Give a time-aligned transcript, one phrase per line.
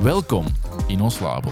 [0.00, 0.46] Welkom
[0.88, 1.48] in ons labo.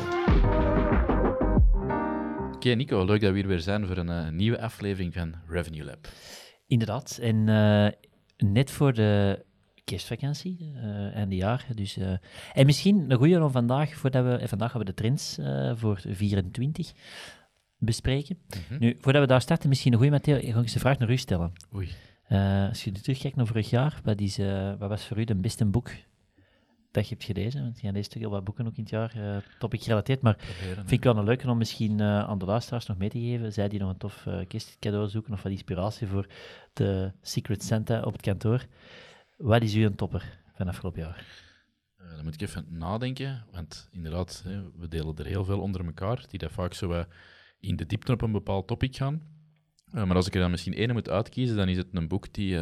[2.54, 5.84] Oké Nico, leuk dat we hier weer zijn voor een eh, nieuwe aflevering van Revenue
[5.84, 6.08] Lab.
[6.66, 7.18] Inderdaad.
[7.22, 7.88] En eh,
[8.48, 9.44] net voor de
[9.84, 11.66] kerstvakantie, uh, einde jaar.
[11.74, 12.12] Dus, uh,
[12.52, 16.00] en misschien een goede om vandaag, voordat we, vandaag hebben we de trends uh, voor
[16.06, 16.92] 24
[17.78, 18.38] bespreken.
[18.46, 18.78] Mm -hmm.
[18.78, 21.10] Nu, voordat we daar starten, misschien een goede Matteo, ik ga eens een vraag naar
[21.10, 21.52] u stellen.
[21.74, 21.88] Oei.
[22.68, 24.36] als je terugkijkt naar vorig jaar, wat, is,
[24.78, 25.90] wat was voor u de beste boek
[26.90, 27.62] dat je hebt gelezen?
[27.62, 30.36] Want je leest toch heel wat boeken ook in het jaar, uh, topic gerelateerd, maar
[30.74, 33.52] vind ik wel een leuke om misschien uh, aan de luisteraars nog mee te geven.
[33.52, 36.26] Zij die nog een tof uh, kerstcadeau zoeken of wat inspiratie voor
[36.72, 38.66] de Secret Santa op het kantoor.
[39.36, 41.48] Wat is u een topper van afgelopen jaar?
[41.96, 46.24] Dan moet ik even nadenken, want inderdaad, hè, we delen er heel veel onder elkaar,
[46.28, 47.04] die dat vaak zo
[47.60, 49.22] in de diepte op een bepaald topic gaan.
[49.92, 52.58] Maar als ik er dan misschien één moet uitkiezen, dan is het een boek die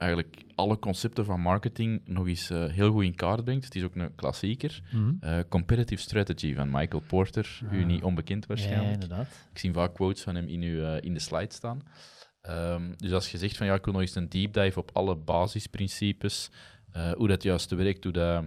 [0.00, 3.64] eigenlijk alle concepten van marketing nog eens heel goed in kaart brengt.
[3.64, 4.82] Het is ook een klassieker.
[4.92, 5.48] Mm -hmm.
[5.48, 8.86] Competitive Strategy van Michael Porter, u niet onbekend waarschijnlijk.
[8.86, 9.26] Ja, inderdaad.
[9.52, 11.82] Ik zie vaak quotes van hem in, uw, in de slide staan.
[12.48, 14.90] Um, dus als je zegt van ja, ik wil nog eens een deep dive op
[14.92, 16.50] alle basisprincipes,
[17.14, 18.44] hoe dat juist werkt, hoe dat,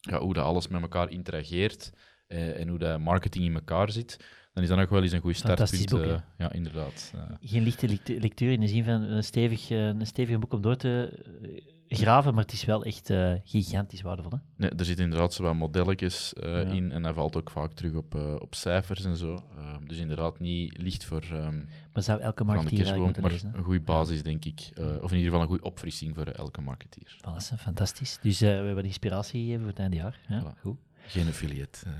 [0.00, 1.92] ja, hoe dat alles met elkaar interageert
[2.26, 4.24] en hoe dat marketing in elkaar zit,
[4.54, 5.90] dan is dat nog wel eens een goed startpunt.
[5.90, 7.12] Boek, uh, ja, inderdaad.
[7.40, 11.22] Geen lichte lectuur in de zin van een stevig, een stevig boek om door te
[11.88, 14.30] graven, maar het is wel echt uh, gigantisch waardevol.
[14.30, 14.38] Hè?
[14.56, 16.58] Nee, er zitten inderdaad zo wat modelletjes uh, ja.
[16.60, 19.42] in en dat valt ook vaak terug op, uh, op cijfers en zo.
[19.86, 21.24] dus inderdaad niet licht voor...
[21.32, 24.70] Um, maar zou elke marketeer eigenlijk maar lezen, een goede basis, denk ik.
[24.76, 27.16] of in ieder geval een goede opfrissing voor elke marketeer.
[27.20, 28.18] Alles, fantastisch.
[28.22, 30.18] Dus we hebben inspiratie gegeven voor het einde jaar.
[30.28, 30.60] Ja, voilà.
[30.60, 30.78] Goed.
[31.06, 31.78] Geen affiliate.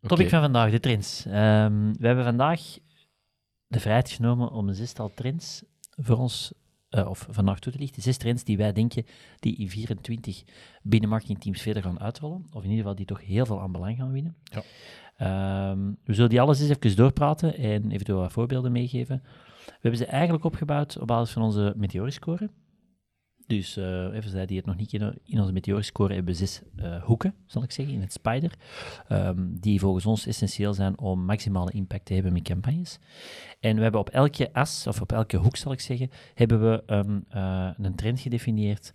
[0.00, 0.28] Topic okay.
[0.28, 1.24] van vandaag, de trends.
[1.24, 2.60] Um, we hebben vandaag
[3.66, 6.52] de vrijheid genomen om een zestal trends voor ons
[6.90, 9.06] uh, of vandaag toe te lichten, zes trends die wij denken
[9.36, 10.42] die in 24
[10.82, 13.96] binnen marketingteams verder gaan uitrollen, of in ieder geval die toch heel veel aan belang
[13.96, 14.36] gaan winnen.
[14.42, 15.70] Ja.
[15.70, 19.22] Um, we zullen die alles eens even doorpraten en eventueel wat voorbeelden meegeven.
[19.64, 22.50] We hebben ze eigenlijk opgebouwd op basis van onze meteoriscore.
[23.48, 26.62] Dus uh, even zij die het nog niet kennen, in onze meteoriscore hebben we zes
[26.76, 28.52] uh, hoeken, zal ik zeggen, in het spider,
[29.08, 32.98] um, die volgens ons essentieel zijn om maximale impact te hebben met campagnes.
[33.60, 36.82] En we hebben op elke as, of op elke hoek zal ik zeggen, hebben we
[37.78, 38.92] een trend gedefinieerd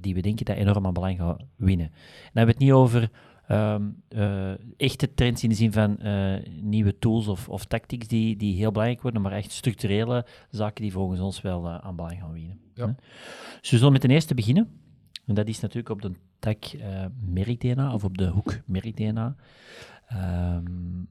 [0.00, 1.88] die we denken dat enorm aan belang gaat winnen.
[1.88, 3.10] Dan hebben we het niet over
[3.48, 8.36] Um, uh, echte trends in de zin van uh, nieuwe tools of, of tactics die,
[8.36, 12.18] die heel belangrijk worden, maar echt structurele zaken die volgens ons wel uh, aan belang
[12.18, 12.60] gaan winnen.
[12.74, 12.96] Ja.
[13.60, 14.80] Dus we zullen met de eerste beginnen.
[15.26, 16.64] En dat is natuurlijk op de tak
[17.20, 19.36] merk-DNA, of op de hoek merk-DNA.
[20.12, 21.08] Um,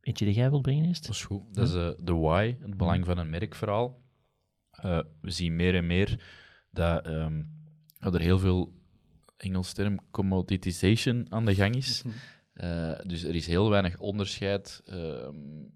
[0.00, 1.06] eentje die jij wilt brengen eerst?
[1.06, 1.42] Dat is goed.
[1.54, 4.02] Dat is de why, het belang van een merkverhaal.
[5.20, 6.24] we zien meer en meer
[6.70, 7.48] dat um,
[8.00, 8.72] er heel veel
[9.36, 12.02] Engels term commoditization aan de gang is.
[12.54, 15.28] Uh, dus er is heel weinig onderscheid uh,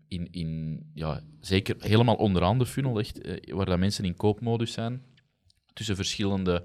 [0.08, 4.72] in, in ja, zeker helemaal onderaan de funnel, echt, uh, waar dat mensen in koopmodus
[4.72, 5.02] zijn,
[5.72, 6.64] tussen verschillende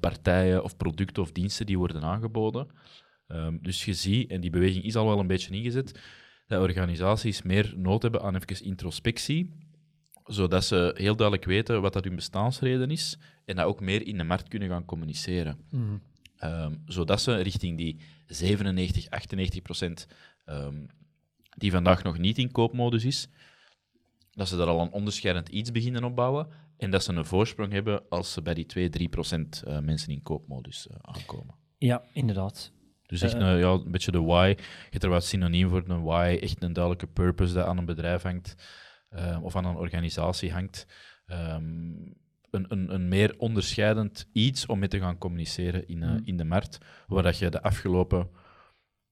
[0.00, 2.66] partijen of producten of diensten die worden aangeboden.
[3.28, 6.00] Um, dus je ziet, en die beweging is al wel een beetje ingezet,
[6.46, 9.50] dat organisaties meer nood hebben aan even introspectie,
[10.24, 14.18] zodat ze heel duidelijk weten wat dat hun bestaansreden is en dat ook meer in
[14.18, 15.58] de markt kunnen gaan communiceren.
[15.70, 16.02] Mm.
[16.44, 20.06] Um, zodat ze richting die 97, 98 procent
[20.46, 20.86] um,
[21.56, 23.28] die vandaag nog niet in koopmodus is,
[24.30, 28.08] dat ze daar al een onderscheidend iets beginnen opbouwen en dat ze een voorsprong hebben
[28.08, 31.54] als ze bij die 2, 3 procent uh, mensen in koopmodus uh, aankomen.
[31.78, 32.72] Ja, inderdaad.
[33.06, 34.54] Dus echt een, ja, een beetje de why.
[34.56, 37.84] Je hebt er wat synoniem voor een why, echt een duidelijke purpose dat aan een
[37.84, 38.54] bedrijf hangt
[39.14, 40.86] uh, of aan een organisatie hangt.
[41.26, 42.20] Um,
[42.50, 46.20] een, een, een meer onderscheidend iets om mee te gaan communiceren in, uh, mm.
[46.24, 48.20] in de markt, waar dat je de afgelopen,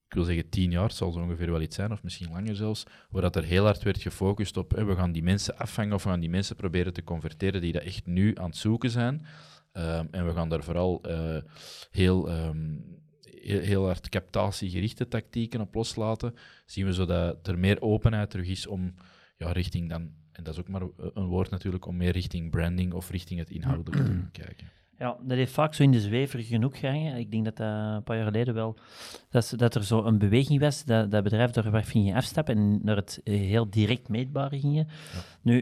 [0.07, 2.55] ik wil zeggen tien jaar, het zal zo ongeveer wel iets zijn, of misschien langer
[2.55, 5.93] zelfs, waar dat er heel hard werd gefocust op, hè, we gaan die mensen afvangen
[5.93, 8.89] of we gaan die mensen proberen te converteren die dat echt nu aan het zoeken
[8.89, 9.25] zijn.
[9.73, 11.37] Um, en we gaan daar vooral uh,
[11.91, 16.35] heel, um, heel, heel, hard captatiegerichte tactieken op loslaten.
[16.65, 18.93] Zien we zo dat er meer openheid terug is om
[19.41, 20.81] ja, richting dan en dat is ook maar
[21.13, 24.67] een woord natuurlijk om meer richting branding of richting het inhoudelijke te kijken.
[24.97, 27.17] Ja, dat heeft vaak zo in de zweverige hoek gehangen.
[27.17, 28.77] Ik denk dat dat een paar jaar geleden wel...
[29.29, 32.95] Dat, dat er zo een beweging was, dat, dat bedrijf daar gingen afstappen en naar
[32.95, 34.87] het eh, heel direct meetbare gingen.
[35.41, 35.59] Nu,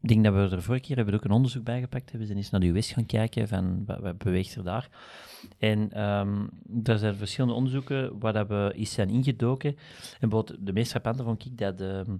[0.00, 2.20] ik denk dat we er vorige keer hebben we ook een onderzoek bijgepakt hebben.
[2.20, 4.88] We zijn eens naar de US gaan kijken van wat, wat beweegt er daar.
[5.58, 6.46] En ehm
[6.82, 9.70] er zijn verschillende onderzoeken waar dat we eens zijn ingedoken.
[10.20, 11.80] En bijvoorbeeld de meest frappante vond ik dat...
[11.80, 12.16] ehm,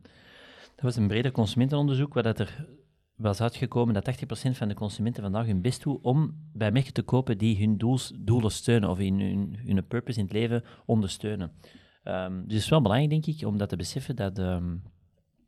[0.80, 2.66] dat was een breder consumentenonderzoek waar dat er
[3.14, 7.02] was uitgekomen dat 80% van de consumenten vandaag hun best doen om bij merken te
[7.02, 7.76] kopen die hun
[8.18, 11.52] doelen steunen of in hun, hun purpose in het leven ondersteunen.
[12.02, 14.76] Ehm, dus het is wel belangrijk, denk ik, om dat te beseffen dat, ehm,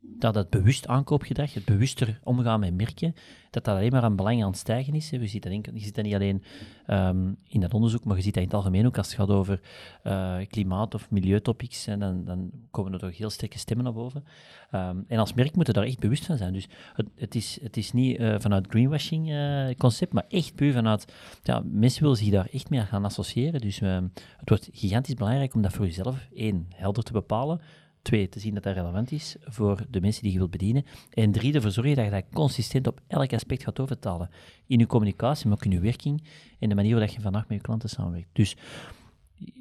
[0.05, 3.15] dat het bewust aankoopgedrag, het bewuster omgaan met merken,
[3.49, 5.09] dat dat alleen maar aan belang aan het stijgen is.
[5.09, 6.43] Je ziet dat, je ziet dat niet alleen
[6.85, 9.29] ehm, in dat onderzoek, maar je ziet dat in het algemeen ook als het gaat
[9.29, 9.59] over
[10.03, 11.87] eh, klimaat- of milieutopics.
[11.87, 14.23] En dan, dan komen er toch heel sterke stemmen naar boven.
[14.71, 16.53] Ehm, en als merk moeten daar echt bewust van zijn.
[16.53, 20.73] Dus het, het, is, het is niet eh, vanuit greenwashing eh, concept, maar echt puur
[20.73, 21.13] vanuit...
[21.43, 23.61] Ja, mensen willen zich daar echt mee gaan associëren.
[23.61, 24.07] Dus ehm,
[24.37, 27.61] het wordt gigantisch belangrijk om dat voor jezelf, één, helder te bepalen.
[28.03, 30.85] Twee, te zien dat dat relevant is voor de mensen die je wilt bedienen.
[31.09, 34.29] En drie, ervoor zorgen dat je dat consistent op elk aspect gaat overtalen.
[34.67, 36.23] In je communicatie, maar ook in je werking
[36.59, 38.29] en de manier waarop je vandaag met je klanten samenwerkt.
[38.33, 38.55] Dus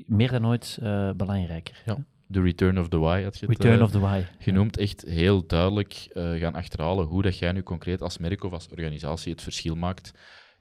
[0.06, 1.82] meer dan ooit eh, belangrijker.
[1.84, 2.04] Ja.
[2.26, 4.24] De return of the why had je het Return eh, of the why.
[4.38, 4.76] genoemd.
[4.76, 8.68] Echt heel duidelijk eh, gaan achterhalen hoe dat jij nu concreet als merk of als
[8.68, 10.12] organisatie het verschil maakt.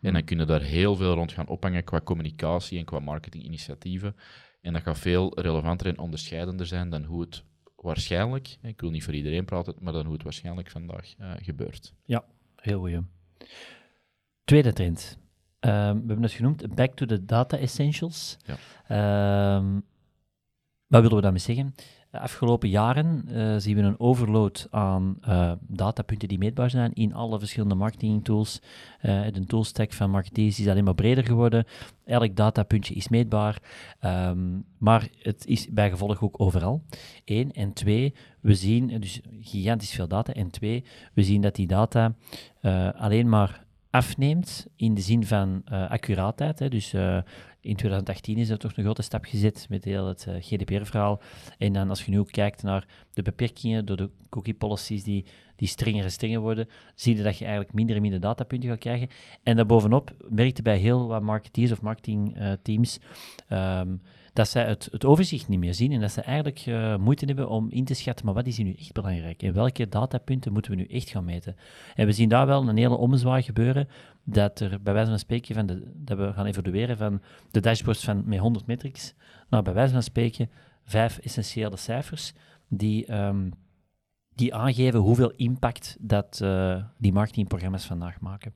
[0.02, 4.16] En dan kunnen daar heel veel rond gaan ophangen qua communicatie en qua marketinginitiatieven.
[4.62, 7.44] En dat gaat veel relevanter en onderscheidender zijn dan hoe het
[7.82, 11.94] waarschijnlijk, ik wil niet voor iedereen praten, maar dan hoe het waarschijnlijk vandaag eh, gebeurt.
[12.56, 13.02] Heel goeie.
[14.44, 15.18] Tweede trend.
[15.60, 18.38] Ehm, we hebben het genoemd, back to the data essentials.
[18.46, 18.58] Ja.
[18.88, 19.80] Ehm,
[20.88, 21.76] wat willen we daarmee zeggen?
[22.12, 27.14] De afgelopen jaren eh, zien we een overload aan eh, datapunten die meetbaar zijn in
[27.14, 28.62] alle verschillende marketingtools.
[29.00, 31.66] Eh de toolstack van marketeers is alleen maar breder geworden.
[32.06, 33.62] Elk datapuntje is meetbaar,
[34.00, 36.84] ehm, maar het is bijgevolg ook overal.
[37.26, 37.52] Eén.
[37.52, 40.34] En twee, we zien dus gigantisch veel data.
[40.34, 42.16] En twee, we zien dat die data
[42.96, 46.60] alleen maar afneemt in de zin van eh, accuraatheid.
[46.60, 46.70] Hè.
[46.70, 47.18] Dus eh,
[47.62, 51.22] in 2018 is er toch een grote stap gezet met heel het eh, GDPR-verhaal.
[51.58, 55.68] En dan als je nu kijkt naar de beperkingen door de cookie policies die, die
[55.68, 59.08] strenger en strenger worden, zie je dat je eigenlijk minder en minder datapunten gaat krijgen.
[59.44, 63.00] En daarbovenop merkte bij heel wat marketeers of marketingteams
[63.48, 63.96] ehm
[64.34, 67.70] dat zij het, overzicht niet meer zien en dat ze eigenlijk eh, moeite hebben om
[67.70, 69.44] in te schatten, maar wat is hier nu echt belangrijk?
[69.44, 71.56] En welke datapunten moeten we nu echt gaan meten?
[71.96, 73.88] En we zien daar wel een hele ommezwaai gebeuren,
[74.24, 78.04] dat er bij wijze van spreken, van de, dat we gaan evalueren van de dashboards
[78.04, 79.14] van met 100 metrics,
[79.50, 80.50] naar bij wijze van spreken
[80.84, 82.34] vijf essentiële cijfers
[82.68, 83.50] die, ehm,
[84.36, 88.54] die aangeven hoeveel impact dat eh, die marketingprogramma's vandaag maken.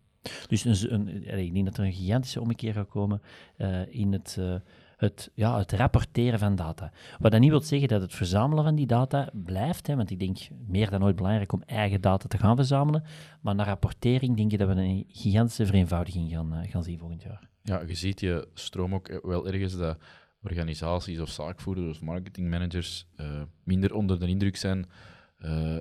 [0.48, 3.22] Dus een, een, allee, ik denk dat er een gigantische ommekeer gaat komen
[3.58, 4.56] eh, in het, eh,
[4.98, 6.92] het, ja, het rapporteren van data.
[7.20, 10.20] Wat dat niet wil zeggen dat het verzamelen van die data blijft, hè, want ik
[10.20, 10.38] denk
[10.68, 13.04] meer dan ooit belangrijk om eigen data te gaan verzamelen.
[13.42, 17.24] Maar naar rapportering denk ik dat we een gigantische vereenvoudiging gaan, eh, gaan zien volgend
[17.24, 17.50] jaar.
[17.62, 19.98] Ja, je ziet je stroom ook eh, wel ergens dat
[20.44, 24.86] organisaties of zaakvoerders of marketingmanagers eh, minder onder de indruk zijn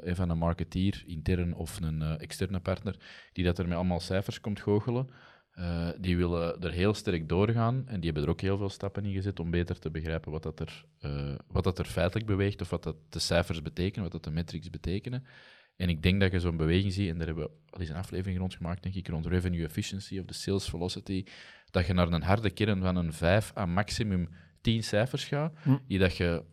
[0.03, 2.97] van een marketeer, intern of een externe partner,
[3.33, 5.09] die dat er met allemaal cijfers komt goochelen.
[5.55, 9.05] Eh, die willen er heel sterk doorgaan en die hebben er ook heel veel stappen
[9.05, 12.61] in gezet om beter te begrijpen wat dat er, eh, wat dat er feitelijk beweegt
[12.61, 15.25] of wat dat de cijfers betekenen, wat dat de metrics betekenen.
[15.77, 17.97] En ik denk dat je zo'n beweging ziet, en daar hebben we al eens een
[17.97, 21.25] aflevering rond gemaakt, denk ik, rond revenue efficiency of de sales velocity,
[21.71, 24.29] dat je naar een harde kern van een 5 aan maximum
[24.61, 25.77] 10 cijfers gaat, Hm.
[25.87, 26.45] die dat je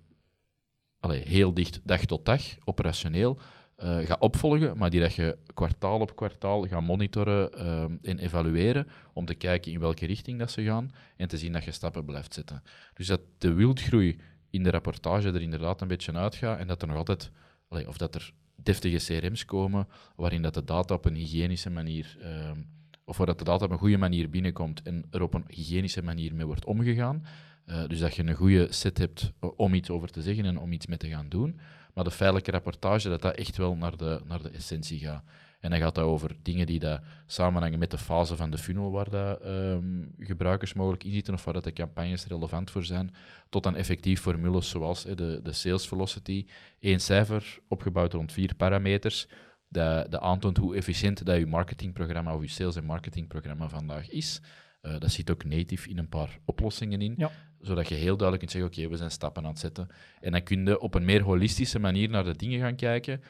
[0.99, 3.39] allee, heel dicht dag tot dag, operationeel,
[3.81, 8.87] eh gaat opvolgen, maar die dat je kwartaal op kwartaal gaat monitoren ehm, en evalueren
[9.13, 12.05] om te kijken in welke richting dat ze gaan en te zien dat je stappen
[12.05, 12.63] blijft zetten.
[12.93, 14.17] Dus dat de wildgroei
[14.49, 17.31] in de rapportage er inderdaad een beetje uitgaat en dat er nog altijd,
[17.69, 22.59] of dat er deftige CRM's komen waarin dat de data op een hygiënische manier, ehm,
[23.05, 26.01] of waar dat de data op een goede manier binnenkomt en er op een hygiënische
[26.01, 27.25] manier mee wordt omgegaan.
[27.65, 30.71] Eh, dus dat je een goede set hebt om iets over te zeggen en om
[30.71, 31.59] iets mee te gaan doen.
[31.93, 35.23] Maar de feitelijke rapportage, dat dat echt wel naar de, naar de essentie gaat.
[35.59, 38.91] En dan gaat dat over dingen die dat samenhangen met de fase van de funnel
[38.91, 43.13] waar dat, ehm, gebruikers mogelijk in zitten of waar dat de campagnes relevant voor zijn,
[43.49, 46.45] tot aan effectief formules zoals de, de sales velocity.
[46.79, 49.27] Eén cijfer, opgebouwd rond vier parameters,
[49.69, 54.41] dat, dat aantoont hoe efficiënt dat je marketingprogramma of je sales- en marketingprogramma vandaag is.
[54.81, 57.31] Eh, dat zit ook native in een paar oplossingen in, Ja.
[57.61, 59.87] Zodat je heel duidelijk kunt zeggen, oké, we zijn stappen aan het zetten.
[60.21, 63.21] En dan kun je op een meer holistische manier naar de dingen gaan kijken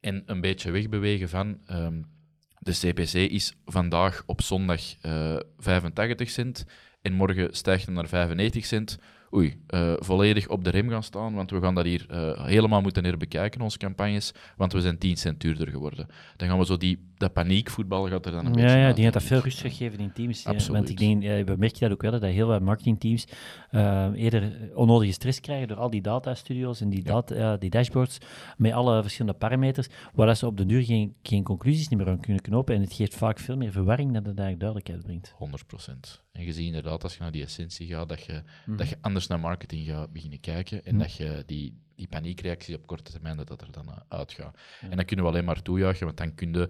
[0.00, 2.02] en een beetje wegbewegen van ehm,
[2.58, 6.64] de CPC is vandaag op zondag uh, 85 cent
[7.02, 8.98] en morgen stijgt hem naar 95 cent
[9.34, 12.80] oei, uh, volledig op de rem gaan staan, want we gaan dat hier uh, helemaal
[12.80, 16.06] moeten herbekijken, onze campagnes, want we zijn 10 cent duurder geworden.
[16.36, 19.04] Dan gaan we zo die, dat paniekvoetbal gaat er dan een ja, beetje Ja, die
[19.04, 20.46] gaat dat veel rust gegeven in teams.
[20.46, 20.76] Absoluut.
[20.76, 23.26] Want ik denk, ja, we merken dat ook wel, dat heel veel marketingteams
[23.70, 27.56] uh, eerder onnodige stress krijgen door al die datastudio's en die, data, ja.
[27.56, 28.18] die dashboards
[28.56, 32.42] met alle verschillende parameters, waar ze op de duur geen, geen conclusies meer aan kunnen
[32.42, 35.34] knopen en het geeft vaak veel meer verwarring dan het eigenlijk duidelijkheid brengt.
[36.18, 36.22] 100%.
[36.32, 38.76] En je ziet inderdaad, als je naar die essentie gaat, dat je, mm Mhm.
[38.76, 41.02] dat je anders naar marketing gaat beginnen kijken en Mhm.
[41.02, 44.58] dat je die, die paniekreactie op korte termijn, dat dat er dan uh, uitgaat.
[44.80, 44.90] Ja.
[44.90, 46.68] En dat kunnen we alleen maar toejuichen, want dan kun je,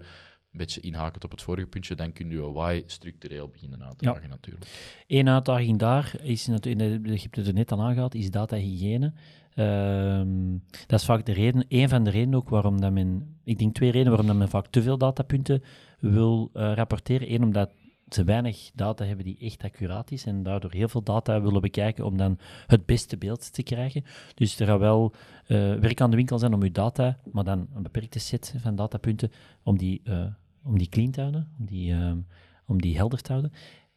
[0.57, 4.11] beetje inhakend op het vorige puntje, dan kun je why structureel beginnen aan te Ja.
[4.11, 4.65] dragen natuurlijk.
[5.07, 9.13] Eén uitdaging daar is natuurlijk, je hebt het er net al aangehaald, is datahygiëne.
[9.53, 10.57] Ehm
[10.87, 13.73] dat is vaak de reden, een van de redenen ook waarom dat men, ik denk
[13.75, 15.63] twee redenen waarom dat men vaak te veel datapunten
[15.99, 17.33] wil eh, rapporteren.
[17.33, 17.69] Eén, omdat
[18.09, 22.05] ze weinig data hebben die echt accuraat is en daardoor heel veel data willen bekijken
[22.05, 24.03] om dan het beste beeld te krijgen.
[24.35, 25.13] Dus er gaat wel
[25.47, 28.75] eh, werk aan de winkel zijn om uw data, maar dan een beperkte set van
[28.75, 29.31] datapunten,
[29.63, 30.25] om die, eh,
[30.65, 32.17] om die clean te houden, om die, ehm,
[32.65, 33.51] om die helder te houden.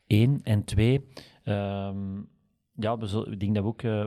[0.07, 0.41] Eén.
[0.43, 1.05] En twee,
[1.43, 2.17] ehm,
[2.73, 4.07] ja, we ik denk dat we ook eh,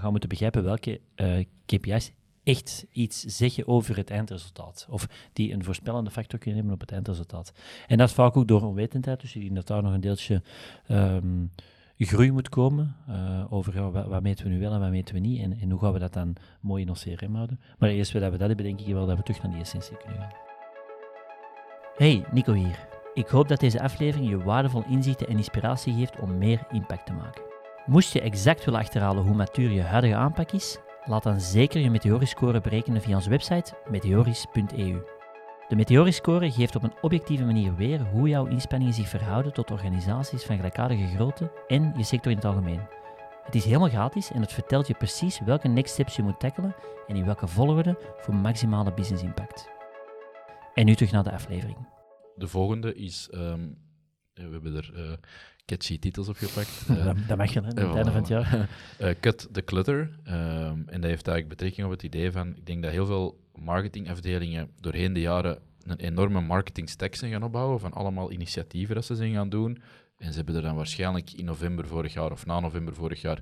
[0.00, 2.12] gaan moeten begrijpen welke eh, KPI's
[2.42, 4.86] echt iets zeggen over het eindresultaat.
[4.90, 7.52] Of die een voorspellende factor kunnen hebben op het eindresultaat.
[7.86, 10.42] En dat is vaak ook door onwetendheid, dus ik denk dat daar nog een deeltje
[10.86, 11.44] ehm,
[11.96, 15.40] groei moet komen eh, over wat meten we nu wel en wat meten we niet
[15.40, 17.60] en, en hoe gaan we dat dan mooi in ons CRM houden.
[17.78, 19.96] Maar eerst dat we dat hebben, denk ik wel dat we terug naar die essentie
[19.96, 20.49] kunnen gaan.
[22.00, 22.88] Hey, Nico hier.
[23.14, 27.12] Ik hoop dat deze aflevering je waardevol inzichten en inspiratie geeft om meer impact te
[27.12, 27.42] maken.
[27.86, 31.90] Moest je exact willen achterhalen hoe matuur je huidige aanpak is, laat dan zeker je
[31.90, 35.02] Meteoris-score berekenen via onze website meteoris.eu.
[35.68, 40.44] De Meteoris-score geeft op een objectieve manier weer hoe jouw inspanningen zich verhouden tot organisaties
[40.44, 42.80] van gelijkaardige grootte en je sector in het algemeen.
[43.44, 46.74] Het is helemaal gratis en het vertelt je precies welke next steps je moet tackelen
[47.06, 49.79] en in welke volgorde voor maximale business impact.
[50.74, 51.76] En nu terug naar de aflevering.
[52.34, 53.68] De volgende is, ehm,
[54.32, 55.12] we hebben er eh,
[55.64, 56.82] catchy titels op gepakt.
[56.88, 58.68] Eh, dat, dat mag je, hè, aan het einde van het jaar.
[58.98, 60.18] Eh, cut the clutter.
[60.24, 63.40] Ehm, en dat heeft eigenlijk betrekking op het idee van, ik denk dat heel veel
[63.54, 69.04] marketingafdelingen doorheen de jaren een enorme marketing stack zijn gaan opbouwen van allemaal initiatieven dat
[69.04, 69.82] ze zijn gaan doen.
[70.16, 73.40] En ze hebben er dan waarschijnlijk in november vorig jaar of na november vorig jaar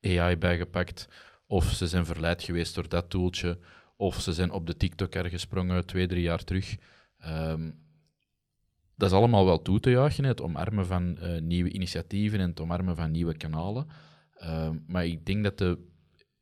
[0.00, 1.08] AI bijgepakt.
[1.46, 3.58] Of ze zijn verleid geweest door dat toeltje.
[4.00, 6.76] Of ze zijn op de TikToker gesprongen twee, drie jaar terug.
[7.18, 7.70] Ehm,
[8.96, 12.60] dat is allemaal wel toe te juichen, het omarmen van eh, nieuwe initiatieven en het
[12.60, 13.86] omarmen van nieuwe kanalen.
[14.34, 15.78] Ehm, maar ik denk dat de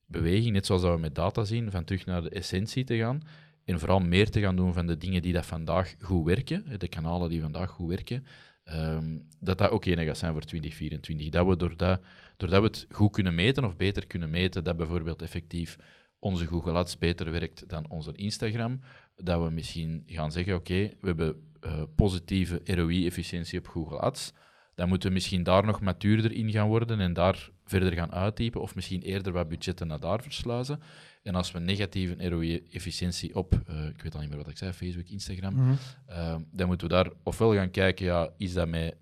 [0.07, 3.21] beweging, net zoals we met data zien, van terug naar de essentie te gaan
[3.65, 6.89] en vooral meer te gaan doen van de dingen die dat vandaag goed werken, de
[6.89, 8.27] kanalen die vandaag goed werken,
[8.65, 11.29] ehm, dat dat ook enig gaat zijn voor 2024.
[11.29, 12.01] Dat we doordat,
[12.37, 15.79] doordat we het goed kunnen meten of beter kunnen meten, dat bijvoorbeeld effectief
[16.19, 18.81] onze Google Ads beter werkt dan onze Instagram,
[19.17, 24.33] dat we misschien gaan zeggen, oké, we hebben eh, positieve ROI-efficiëntie op Google Ads,
[24.75, 28.61] dan moeten we misschien daar nog matuurder in gaan worden en daar verder gaan uittypen,
[28.61, 30.81] of misschien eerder wat budgetten naar daar versluizen.
[31.23, 34.73] En als we negatieve ROI-efficiëntie op, eh, ik weet al niet meer wat ik zei,
[34.73, 35.73] Facebook, Instagram, Mhm.
[36.09, 38.97] uh, dan moeten we daar ofwel gaan kijken, ja, is dat met,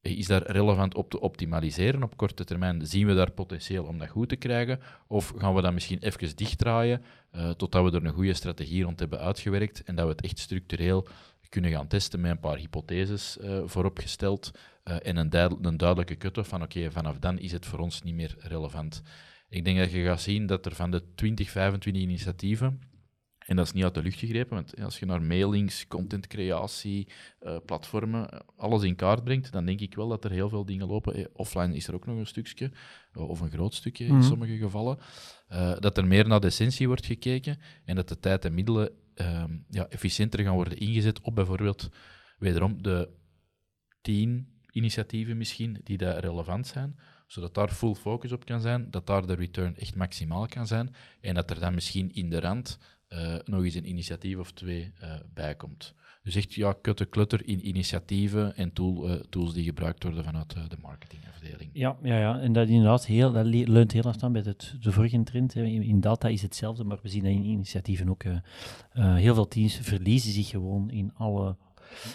[0.00, 2.86] is daar relevant op te optimaliseren op korte termijn?
[2.86, 4.80] Zien we daar potentieel om dat goed te krijgen?
[5.06, 7.02] Of gaan we dat misschien even dichtdraaien
[7.32, 10.38] uh, totdat we er een goede strategie rond hebben uitgewerkt en dat we het echt
[10.38, 11.06] structureel
[11.48, 14.50] kunnen gaan testen met een paar hypotheses uh, vooropgesteld
[14.82, 18.36] en een, een duidelijke cut-off van oké, vanaf dan is het voor ons niet meer
[18.38, 19.02] relevant.
[19.48, 22.80] Ik denk dat je gaat zien dat er van de 20, 25 initiatieven
[23.48, 27.08] en dat is niet uit de lucht gegrepen, want als je naar mailings, contentcreatie,
[27.42, 30.86] uh, platformen, alles in kaart brengt, dan denk ik wel dat er heel veel dingen
[30.86, 31.28] lopen.
[31.32, 32.70] Offline is er ook nog een stukje,
[33.14, 34.28] of een groot stukje in mm -hmm.
[34.28, 34.98] sommige gevallen.
[35.52, 38.90] Uh, dat er meer naar de essentie wordt gekeken en dat de tijd en middelen
[39.14, 41.88] uh, ja, efficiënter gaan worden ingezet op bijvoorbeeld,
[42.38, 43.08] wederom, de
[44.00, 49.06] tien initiatieven misschien die daar relevant zijn, zodat daar full focus op kan zijn, dat
[49.06, 52.78] daar de return echt maximaal kan zijn en dat er dan misschien in de rand
[53.08, 55.94] uh, nog eens een initiatief of twee uh, bij komt.
[56.22, 60.50] Dus echt ja, kutte klutter in initiatieven en tool, uh, tools die gebruikt worden vanuit
[60.50, 61.70] de marketingafdeling.
[61.72, 64.92] Ja, ja, ja, en dat inderdaad heel, dat leunt heel erg aan bij het, de
[64.92, 65.54] vorige trend.
[65.54, 68.24] In, in, data is hetzelfde, maar we zien dat in initiatieven ook
[68.92, 71.56] heel veel teams verliezen zich gewoon in alle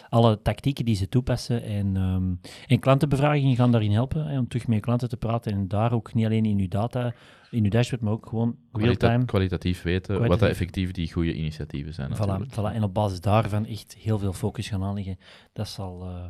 [0.10, 1.64] alle tactieken die ze toepassen.
[1.64, 2.34] En, ehm,
[2.68, 5.92] en klantenbevragingen gaan daarin helpen, hè, om terug met je klanten te praten en daar
[5.92, 7.14] ook niet alleen in je data,
[7.52, 9.26] in je dashboard, maar ook gewoon real-time.
[9.26, 12.12] kwalitatief weten wat dat effectief die goede initiatieven zijn.
[12.16, 12.74] Voilà.
[12.74, 15.18] En op basis daarvan echt heel veel focus gaan aanleggen.
[15.54, 16.26] Dat zal eh,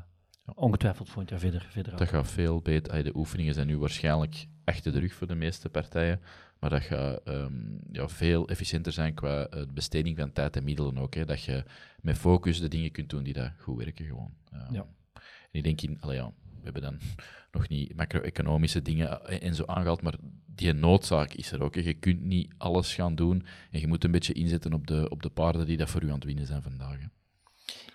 [0.55, 3.03] ongetwijfeld volgend jaar verder, verder Dat gaat veel beter.
[3.03, 6.21] De oefeningen zijn nu waarschijnlijk achter de rug voor de meeste partijen.
[6.59, 7.53] Maar dat gaat ehm,
[7.91, 11.13] ja, veel efficiënter zijn qua eh, besteding van tijd en middelen ook.
[11.13, 11.25] Hè.
[11.25, 11.63] Dat je
[12.01, 14.33] met focus de dingen kunt doen die dat goed werken gewoon.
[14.51, 14.85] Ehm, Ja.
[15.13, 16.99] En ik denk in, allee, ja, we hebben dan
[17.51, 21.75] nog niet macro-economische dingen eh, en zo aangehaald, maar die noodzaak is er ook.
[21.75, 21.81] hè.
[21.81, 25.23] Je kunt niet alles gaan doen en je moet een beetje inzetten op de, op
[25.23, 26.99] de paarden die dat voor u aan het winnen zijn vandaag.
[26.99, 27.05] hè.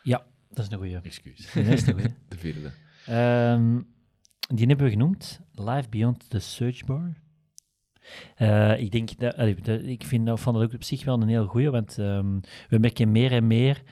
[0.03, 0.97] Ja, dat is een goeie.
[1.03, 1.55] Excuus.
[1.55, 2.09] Nee, dat is een goeie.
[2.29, 2.71] De vierde.
[3.07, 3.81] Ehm,
[4.55, 7.17] die hebben we genoemd, Live Beyond the Search Bar.
[8.35, 11.23] Eh, ik denk dat, allee, dat- ik vind dat, vond dat ook op zich wel
[11.23, 12.39] een heel goeie, want ehm,
[12.69, 13.83] we merken meer en meer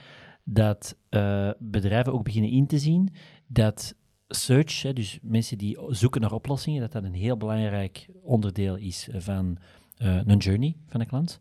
[0.45, 3.09] dat eh, bedrijven ook beginnen in te zien
[3.47, 3.95] dat
[4.29, 9.09] search, hè, dus mensen die zoeken naar oplossingen, dat dat een heel belangrijk onderdeel is
[9.13, 9.59] van
[9.97, 11.41] eh, een journey van een klant.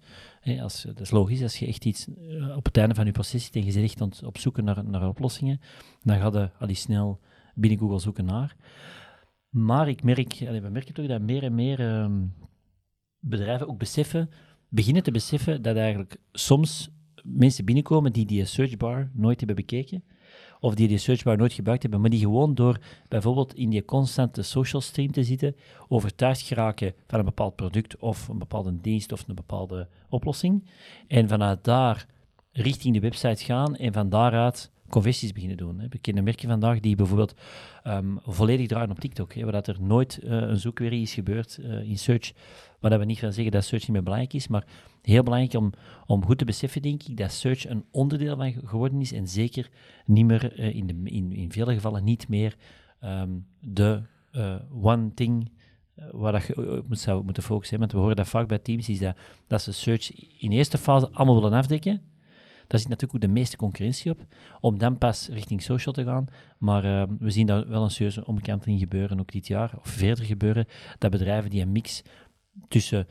[0.62, 3.44] Als, dat is logisch, als je echt iets eh, op het einde van je proces
[3.44, 5.60] zit en je zit echt op zoeken naar, naar oplossingen,
[6.04, 7.20] dan ga je al die snel
[7.56, 8.56] binnen Google zoeken naar.
[9.50, 12.26] Maar ik merk, we merken toch dat meer en meer ehm,
[13.20, 14.30] bedrijven ook beseffen,
[14.70, 16.90] beginnen te beseffen dat eigenlijk soms
[17.24, 20.04] mensen binnenkomen die die searchbar nooit hebben bekeken,
[20.66, 24.42] of die die searchbar nooit gebruikt hebben, maar die gewoon door bijvoorbeeld in die constante
[24.42, 25.56] social stream te zitten,
[25.88, 30.64] overtuigd geraken van een bepaald product of een bepaalde dienst of een bepaalde oplossing,
[31.08, 32.06] en vanuit daar
[32.52, 35.88] richting de website gaan en van daaruit conversies beginnen doen.
[35.90, 37.36] We kennen merken vandaag die bijvoorbeeld
[37.84, 41.58] ehm, volledig draaien op TikTok, hè, waar dat er nooit eh, een zoekquery is gebeurd
[41.58, 42.32] eh, in search,
[42.86, 44.66] waar dat we niet gaan zeggen dat search niet meer belangrijk is, maar
[45.02, 45.74] heel belangrijk om,
[46.06, 49.28] om goed te beseffen, denk ik, dat search een onderdeel van ge- geworden is en
[49.28, 49.70] zeker
[50.06, 52.56] niet meer, eh, in, de, in, in vele gevallen niet meer
[53.00, 54.02] ehm, de
[54.32, 55.52] eh, one thing
[55.96, 57.80] eh, waar dat je op zou moeten focussen.
[57.80, 61.10] Want we horen dat vaak bij teams, is dat, dat ze search in eerste fase
[61.12, 62.02] allemaal willen afdekken.
[62.68, 64.26] Daar zit natuurlijk ook de meeste concurrentie op,
[64.60, 66.28] om dan pas richting social te gaan.
[66.58, 70.26] Maar eh, we zien daar wel een serieuze omkanteling gebeuren, ook dit jaar, of verder
[70.26, 70.66] gebeuren,
[70.98, 72.04] dat bedrijven die een mix
[72.68, 73.08] tussen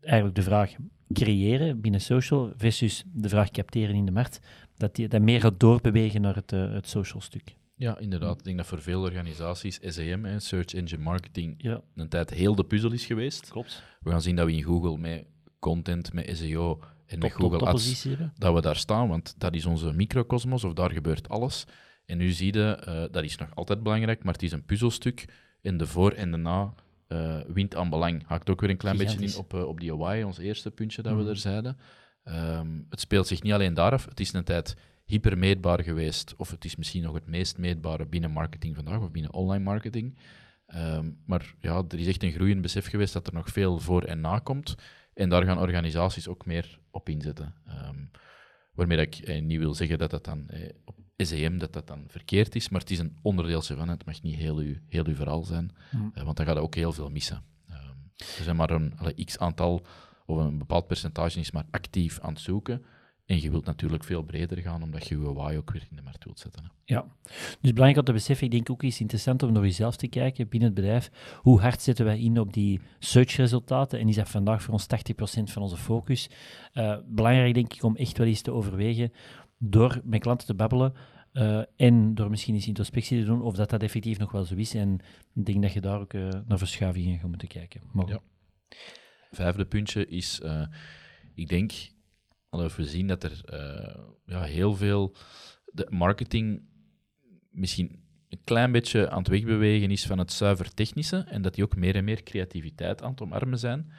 [0.00, 0.74] eigenlijk de vraag
[1.12, 4.40] creëren binnen social versus de vraag capteren in de markt,
[4.76, 7.54] dat die dat meer gaat doorbewegen naar het, eh, het social stuk.
[7.74, 8.38] Ja, inderdaad.
[8.38, 12.54] Ik denk dat voor veel organisaties SEM, hè, Search Engine Marketing, Ja, een tijd heel
[12.54, 13.50] de puzzel is geweest.
[13.50, 13.82] klopt.
[14.00, 15.24] We gaan zien dat we in Google met
[15.58, 18.08] content, met SEO en met Top, Google top Ads,
[18.38, 21.64] dat we daar staan, want dat is onze microcosmos, of daar gebeurt alles.
[22.06, 25.24] En nu zie je, eh, dat is nog altijd belangrijk, maar het is een puzzelstuk
[25.62, 26.74] en de voor en de na
[27.06, 28.26] eh, wint aan belang.
[28.26, 31.02] Haakt ook weer een klein beetje in op, eh, op die why, ons eerste puntje
[31.02, 31.22] dat Mhm.
[31.24, 31.76] we er zeiden.
[32.22, 36.50] Ehm, het speelt zich niet alleen daar af, het is een tijd hypermeetbaar geweest, of
[36.50, 40.18] het is misschien nog het meest meetbare binnen marketing vandaag, of binnen online marketing.
[40.66, 44.02] Ehm, maar ja, er is echt een groeiend besef geweest dat er nog veel voor
[44.02, 44.74] en na komt.
[45.14, 47.54] En daar gaan organisaties ook meer op inzetten.
[47.66, 47.96] Ehm,
[48.74, 52.04] waarmee ik eh, niet wil zeggen dat dat dan eh, op SEM dat dat dan
[52.08, 53.88] verkeerd is, maar het is een onderdeeltje van.
[53.88, 55.70] Het mag niet heel uw, heel uw verhaal zijn,
[56.14, 57.42] eh, want dan gaat er ook heel veel missen.
[57.68, 57.78] Ehm,
[58.16, 58.92] er zijn maar een
[59.24, 59.86] x aantal,
[60.26, 62.84] of een bepaald percentage is maar actief aan het zoeken.
[63.26, 66.02] En je wilt natuurlijk veel breder gaan, omdat je je why ook weer in de
[66.02, 66.62] markt wilt zetten.
[66.64, 66.68] hè.
[66.84, 67.06] Ja,
[67.60, 70.48] dus belangrijk om te beseffen, ik denk ook is interessant om naar jezelf te kijken
[70.48, 71.10] binnen het bedrijf.
[71.42, 75.50] Hoe hard zetten wij in op die searchresultaten en is dat vandaag voor ons 80%
[75.50, 76.30] van onze focus?
[76.72, 79.12] Eh, belangrijk denk ik om echt wel eens te overwegen
[79.58, 80.94] door met klanten te babbelen
[81.36, 84.54] eh, en door misschien eens introspectie te doen of dat dat effectief nog wel zo
[84.54, 84.74] is.
[84.74, 84.98] En
[85.34, 87.80] ik denk dat je daar ook eh, naar verschuivingen gaat moeten kijken.
[88.06, 88.20] Ja.
[89.30, 90.66] Vijfde puntje is, eh,
[91.34, 91.72] ik denk,
[92.50, 93.40] we zien dat er
[94.24, 95.16] ja, heel veel
[95.64, 96.62] de marketing
[97.50, 101.64] misschien een klein beetje aan het wegbewegen is van het zuiver technische en dat die
[101.64, 103.92] ook meer en meer creativiteit aan het omarmen zijn.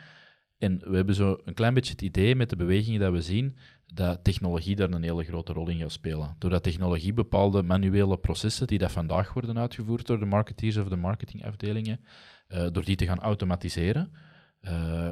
[0.58, 3.58] En we hebben zo een klein beetje het idee met de bewegingen dat we zien,
[3.94, 6.36] dat technologie daar een hele grote rol in gaat spelen.
[6.38, 10.96] Doordat technologie bepaalde manuele processen die dat vandaag worden uitgevoerd door de marketeers of de
[10.96, 12.00] marketingafdelingen,
[12.48, 14.12] eh, door die te gaan automatiseren.
[14.60, 15.12] Eh,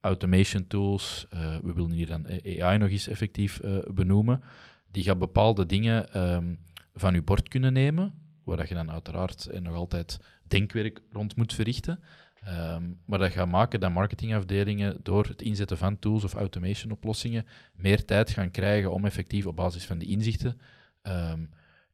[0.00, 3.60] automation tools, eh, we willen hier dan AI nog eens effectief
[3.94, 4.42] benoemen,
[4.90, 6.54] die gaat bepaalde dingen ehm,
[6.94, 12.00] van uw bord kunnen nemen, waar je dan uiteraard nog altijd denkwerk rond moet verrichten.
[12.40, 17.46] Ehm, maar dat gaat maken dat marketingafdelingen door het inzetten van tools of automation oplossingen
[17.74, 20.60] meer tijd gaan krijgen om effectief op basis van die inzichten
[21.02, 21.44] ehm,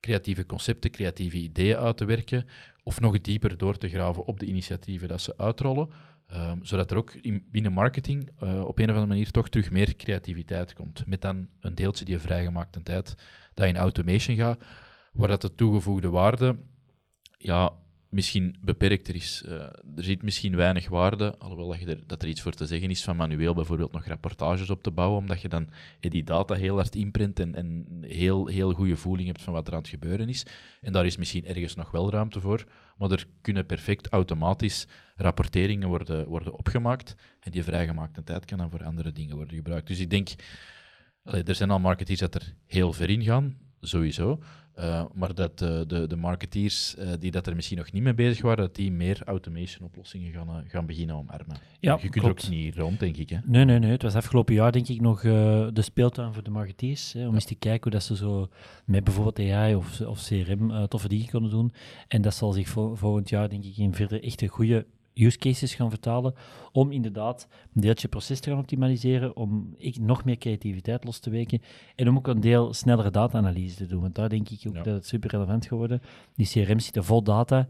[0.00, 2.46] creatieve concepten, creatieve ideeën uit te werken
[2.82, 5.90] of nog dieper door te graven op de initiatieven dat ze uitrollen,
[6.26, 9.70] Ehm, zodat er ook in, binnen marketing eh, op een of andere manier toch terug
[9.70, 11.06] meer creativiteit komt.
[11.06, 13.14] Met dan een deeltje die vrijgemaakte tijd
[13.54, 14.64] dat in automation gaat,
[15.12, 16.56] waar dat de toegevoegde waarde
[17.38, 17.72] ja,
[18.16, 19.42] misschien beperkter is.
[19.46, 19.52] Uh,
[19.96, 22.90] er zit misschien weinig waarde, alhoewel dat, je er, dat er iets voor te zeggen
[22.90, 25.68] is van manueel bijvoorbeeld nog rapportages op te bouwen, omdat je dan
[26.00, 29.72] die data heel hard inprint en, en heel, heel goede voeling hebt van wat er
[29.72, 30.46] aan het gebeuren is.
[30.80, 32.64] En daar is misschien ergens nog wel ruimte voor,
[32.98, 38.70] maar er kunnen perfect automatisch rapporteringen worden, worden opgemaakt en die vrijgemaakte tijd kan dan
[38.70, 39.86] voor andere dingen worden gebruikt.
[39.86, 40.28] Dus ik denk,
[41.22, 44.40] er zijn al marketeers dat er heel ver in gaan, sowieso.
[44.78, 48.14] Uh, maar dat uh, de, de marketeers uh, die dat er misschien nog niet mee
[48.14, 51.56] bezig waren, dat die meer automation-oplossingen gaan, gaan beginnen omarmen.
[51.80, 52.42] Ja, je kunt klopt.
[52.42, 53.30] er ook niet rond, denk ik.
[53.30, 53.38] Hè?
[53.44, 53.90] Nee, nee, nee.
[53.90, 57.12] Het was afgelopen jaar, denk ik, nog de speeltuin voor de marketeers.
[57.12, 57.34] Hè, om ja.
[57.34, 58.48] eens te kijken hoe dat ze zo
[58.84, 61.72] met bijvoorbeeld AI of, of CRM toffe dingen kunnen doen.
[62.08, 65.38] En dat zal zich vol, volgend jaar, denk ik, in verder echt een goede use
[65.38, 66.34] cases gaan vertalen
[66.72, 71.30] om inderdaad een deeltje proces te gaan optimaliseren, om ik nog meer creativiteit los te
[71.30, 71.62] weken
[71.94, 74.00] en om ook een deel snellere data-analyse te doen.
[74.00, 76.02] Want daar denk ik ook dat het super relevant geworden.
[76.34, 77.66] Die CRM zitten vol data,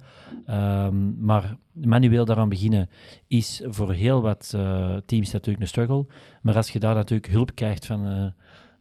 [0.50, 2.88] um, maar manueel daaraan beginnen
[3.26, 6.06] is voor heel wat uh, teams natuurlijk een struggle.
[6.42, 8.26] Maar als je daar natuurlijk hulp krijgt van uh,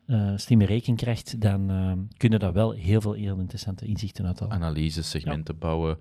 [0.07, 4.55] uh, slimme rekenkracht, dan uh, kunnen daar wel heel veel heel interessante inzichten uit halen.
[4.55, 5.59] Analyse, segmenten ja.
[5.59, 5.97] bouwen.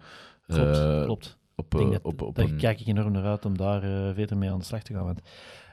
[0.46, 2.56] Klopt, klopt op, uh, op, op daar een...
[2.56, 5.04] kijk ik enorm naar uit om daar uh, verder mee aan de slag te gaan.
[5.04, 5.20] Want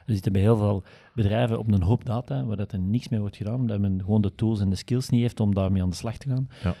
[0.06, 0.82] er zitten bij heel veel
[1.14, 4.20] bedrijven op een hoop data waar dat er niks mee wordt gedaan, omdat men gewoon
[4.20, 6.48] de tools en de skills niet heeft om daarmee aan de slag te gaan.
[6.62, 6.74] Ja.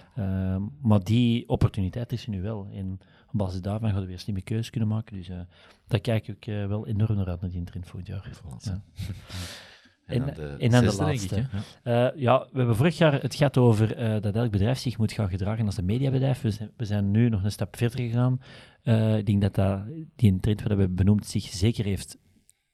[0.54, 2.68] Uh, maar die opportuniteit is er nu wel.
[2.72, 3.00] En
[3.32, 5.16] op basis daarvan gaan we weer slimme keuzes kunnen maken.
[5.16, 5.40] Dus uh,
[5.86, 8.30] daar kijk ik wel enorm naar uit naar die voor het jaar.
[8.58, 8.82] Ja.
[10.06, 11.36] En, en, de, en dan de laatste.
[11.36, 11.46] Ik,
[11.84, 12.12] ja.
[12.12, 12.46] Uh, ja.
[12.52, 15.66] we hebben vorig jaar het gaat over uh, dat elk bedrijf zich moet gaan gedragen
[15.66, 16.40] als een mediabedrijf.
[16.40, 18.40] We zijn, we zijn nu nog een stap verder gegaan.
[18.84, 19.80] Uh, ik denk dat, dat
[20.16, 22.18] die trend wat we hebben benoemd zich zeker heeft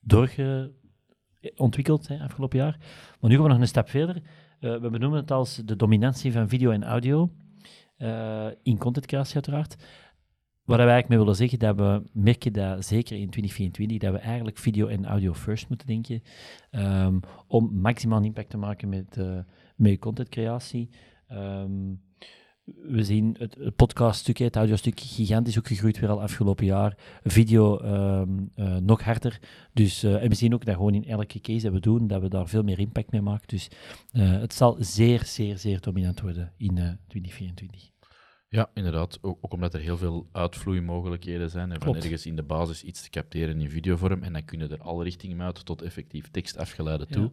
[0.00, 2.76] doorontwikkeld hè, afgelopen jaar.
[3.20, 4.22] Maar nu gaan we nog een stap verder.
[4.60, 7.30] we benoemen het als de dominantie van video en audio
[8.62, 9.76] in contentcreatie uiteraard.
[10.68, 14.18] Wat wij eigenlijk mee willen zeggen, dat we merken dat zeker in 2024, dat we
[14.18, 16.22] eigenlijk video en audio first moeten denken,
[16.70, 19.38] um, om maximaal impact te maken met, uh,
[19.76, 20.90] met contentcreatie.
[21.32, 22.00] Um,
[22.64, 26.96] we zien het, het podcaststukje, het audiostukje, gigantisch ook gegroeid weer al afgelopen jaar.
[27.22, 29.40] Video um, uh, nog harder.
[29.72, 32.20] Dus, uh, en we zien ook dat gewoon in elke case dat we doen, dat
[32.20, 33.48] we daar veel meer impact mee maken.
[33.48, 33.70] Dus
[34.12, 36.74] het zal zeer, zeer, zeer dominant worden in
[37.06, 37.97] 2024.
[38.50, 39.18] Ja, inderdaad.
[39.22, 41.72] Ook, ook, omdat er heel veel uitvloeimogelijkheden zijn.
[41.72, 44.22] En van ergens in de basis iets te capteren in videovorm.
[44.22, 47.30] En dan kunnen er alle richtingen uit tot effectief tekst afgeleiden toe.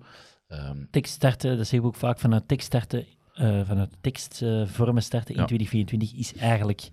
[0.48, 5.02] Um, tekst starten, dat zeggen we ook vaak, vanuit tekst starten, uh, vanuit tekstvormen uh,
[5.02, 5.46] starten in ja.
[5.46, 6.90] 2024 is eigenlijk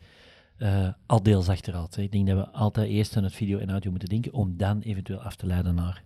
[0.59, 1.95] uh, al deels achteruit.
[1.95, 2.03] Hè.
[2.03, 4.81] Ik denk dat we altijd eerst aan het video en audio moeten denken, om dan
[4.81, 6.05] eventueel af te leiden naar...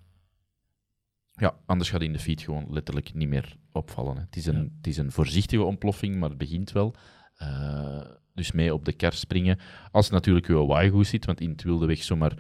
[1.33, 4.17] Ja, anders gaat in de feed gewoon letterlijk niet meer opvallen.
[4.17, 4.21] Hè.
[4.21, 4.69] Het, is een, ja.
[4.77, 6.95] het is een voorzichtige ontploffing, maar het begint wel.
[7.43, 8.01] Uh,
[8.35, 9.59] dus mee op de kar springen.
[9.91, 12.33] Als natuurlijk uw UI goed zit, want in het wilde weg zomaar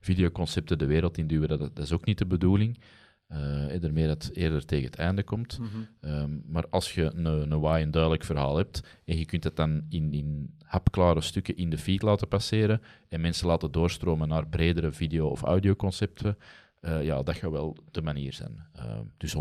[0.00, 2.78] videoconcepten de wereld induwen, dat, dat is ook niet de bedoeling.
[3.32, 5.58] Uh, daarmee dat het eerder tegen het einde komt.
[5.58, 6.10] Mm -hmm.
[6.10, 9.56] um, maar als je een, een why een duidelijk verhaal hebt en je kunt het
[9.56, 14.48] dan in, in hapklare stukken in de feed laten passeren en mensen laten doorstromen naar
[14.48, 16.36] bredere video- of audioconcepten,
[16.80, 18.66] uh, ja, dat gaat wel de manier zijn.
[18.76, 19.38] Uh, dus 100%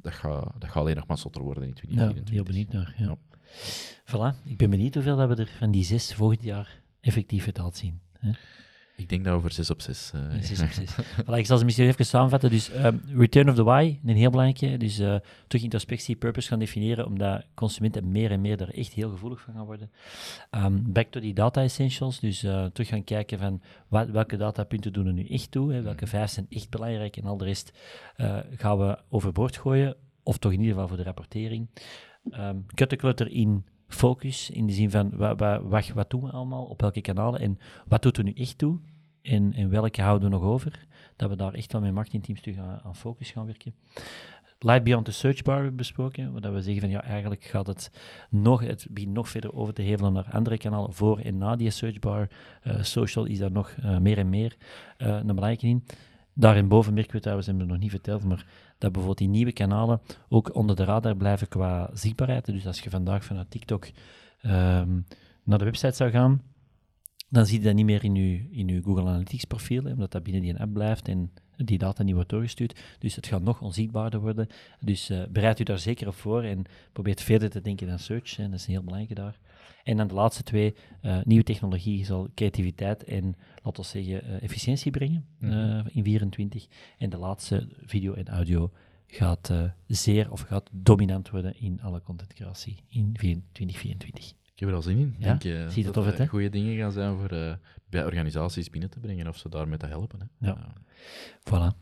[0.00, 2.28] dat gaat, dat gaat alleen nog maar zotter worden in 2024.
[2.28, 2.94] Ja, heel benieuwd naar.
[2.96, 3.04] Ja.
[3.06, 3.29] ja.
[4.04, 7.76] Voilà, ik ben benieuwd hoeveel dat we er van die zes volgend jaar effectief betaald
[7.76, 8.00] zien.
[8.18, 8.30] Hè?
[9.00, 10.12] Ik denk dat voor 6 op 6.
[10.14, 10.90] Uh, 6 op 6.
[11.24, 12.50] voilà, ik zal ze misschien even samenvatten.
[12.50, 14.76] Dus um, Return of the Why, een heel belangrijke.
[14.76, 19.10] Dus uh, terug introspectie, purpose gaan definiëren, omdat consumenten meer en meer daar echt heel
[19.10, 19.90] gevoelig van gaan worden.
[20.50, 24.92] Um, back to die data essentials, dus uh, terug gaan kijken van wat, welke datapunten
[24.92, 27.72] doen er nu echt toe, hè, welke vijf zijn echt belangrijk en al de rest
[28.56, 31.68] gaan we overboord gooien, of toch in ieder geval voor de rapportering.
[32.24, 32.66] Um,
[33.28, 37.58] in focus, in de zin van wat, wat, doen we allemaal, op welke kanalen en
[37.88, 38.78] wat doet er nu echt toe
[39.22, 40.86] en, en welke houden we nog over.
[41.16, 43.74] Dat we daar echt wel met marketingteams terug aan, aan focus gaan werken.
[44.62, 47.90] Light Beyond the Search Bar besproken, waar we zeggen van ja, eigenlijk gaat het
[48.30, 51.70] nog, het begint nog verder over te hevelen naar andere kanalen voor en na die
[51.70, 52.28] searchbar.
[52.64, 54.56] Uh, social is daar nog uh, meer en meer
[54.98, 55.84] uh, een belangrijke in.
[56.32, 58.46] Merken we trouwens, hebben we nog niet verteld, maar
[58.78, 62.44] dat bijvoorbeeld die nieuwe kanalen ook onder de radar blijven qua zichtbaarheid.
[62.44, 63.84] Dus als je vandaag vanuit TikTok
[64.42, 65.06] um,
[65.44, 66.42] naar de website zou gaan,
[67.28, 70.22] dan zie je dat niet meer in je, in uw Google Analytics profiel, omdat dat
[70.22, 72.80] binnen die app blijft en die data niet wordt doorgestuurd.
[72.98, 74.46] Dus het gaat nog onzichtbaarder worden.
[74.80, 78.36] Dus uh, bereid u daar zeker op voor en probeer verder te denken dan search.
[78.36, 78.48] Hè.
[78.48, 79.38] Dat is een heel belangrijk daar.
[79.84, 84.42] En dan de laatste twee, uh, nieuwe technologie zal creativiteit en, laten we zeggen, uh,
[84.42, 86.66] efficiëntie brengen mm in 24.
[86.98, 88.70] En de laatste, video en audio,
[89.06, 89.52] gaat
[89.86, 94.28] zeer of gaat dominant worden in alle contentcreatie in 2024.
[94.28, 95.16] Ik heb er al zin in.
[95.18, 95.34] Ja?
[95.34, 99.36] Denk, Ziet dat het, goede dingen gaan zijn voor bij organisaties binnen te brengen of
[99.36, 100.20] ze daarmee te helpen.
[100.20, 100.46] Hè.
[100.46, 100.74] Ja.
[101.40, 101.76] Voilà.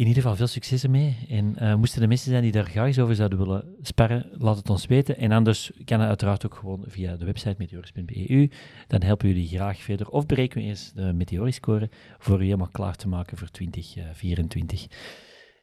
[0.00, 1.16] In ieder geval veel succes ermee.
[1.28, 4.56] En uh, moesten er mensen zijn die daar graag eens over zouden willen sparren, laat
[4.56, 5.16] het ons weten.
[5.16, 8.50] En anders kan het uiteraard ook gewoon via de website meteoris.eu.
[8.86, 10.08] Dan helpen jullie graag verder.
[10.08, 14.86] Of berekenen we eens de meteoriscore voor u helemaal klaar te maken voor 2024.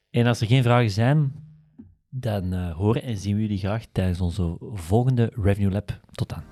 [0.09, 1.31] En als er geen vragen zijn,
[2.09, 5.99] dan uh, horen en zien we jullie graag tijdens onze volgende Revenue Lab.
[6.11, 6.43] Tot dan.